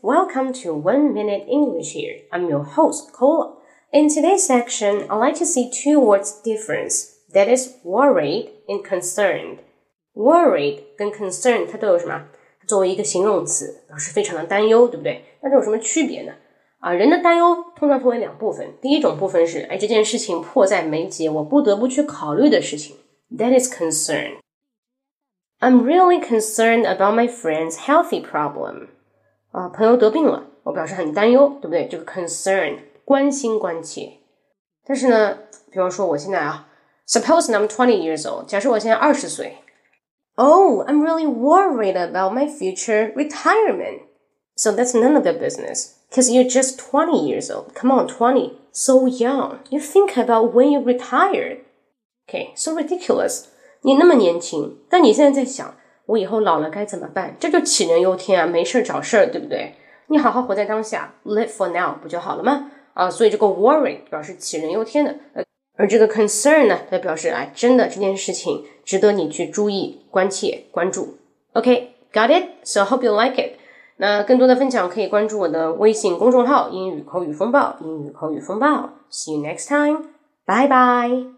[0.00, 2.20] Welcome to One Minute English here.
[2.30, 3.56] I'm your host, Cola.
[3.92, 7.16] In today's section, I'd like to see two words difference.
[7.34, 9.58] That is worried and concerned.
[10.14, 12.28] Worried 跟 concerned 它都有什么？
[12.68, 15.24] 作为一个形容词，表示非常的担忧，对不对？
[15.40, 16.34] 那这有什么区别呢？
[16.78, 18.72] 啊，人的担忧通常分为两部分。
[18.80, 22.94] 第一种部分是，哎，这件事情迫在眉睫，我不得不去考虑的事情。
[23.36, 24.36] That is concern.
[25.58, 28.90] I'm really concerned about my friend's healthy problem.
[29.52, 31.86] 啊，朋友得病了，我表示很担忧，对不对？
[31.88, 34.18] 这个 concern 关心关切。
[34.86, 35.38] 但是呢，
[35.70, 36.68] 比方说我现在啊，
[37.08, 39.58] suppose I'm twenty years old，假设我现在二十岁。
[40.38, 44.02] Oh, I'm really worried about my future retirement.
[44.54, 45.92] So that's none of your business.
[46.10, 47.72] Because you're just 20 years old.
[47.74, 48.52] Come on, 20.
[48.70, 49.60] So young.
[49.70, 51.60] You think about when you retired.
[52.28, 53.44] Okay, so ridiculous.
[53.80, 55.74] 你那么年轻，但你现在在想，
[56.05, 57.35] 我以后老了该怎么办？
[57.39, 59.75] 这就杞人忧天啊，没事儿找事儿，对不对？
[60.07, 62.71] 你好好活在当下，live for now 不就好了吗？
[62.93, 65.15] 啊，所以这个 worry 表示杞人忧天的，
[65.77, 71.17] 而这个 concern 呢，它表示啊，真的这件事情值得你去注意、关切、关注。
[71.53, 73.53] OK，got it？So hope you like it。
[73.97, 78.89] 那更多的分享可以关注我的微信公众号“英语口语风暴”，英语口语风暴。
[79.11, 80.09] See you next time.
[80.45, 81.31] Bye bye.